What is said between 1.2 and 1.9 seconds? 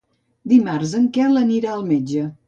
anirà al